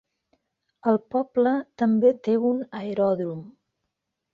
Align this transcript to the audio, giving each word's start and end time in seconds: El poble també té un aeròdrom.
El 0.93 0.97
poble 1.17 1.53
també 1.83 2.15
té 2.31 2.39
un 2.53 2.67
aeròdrom. 2.83 3.51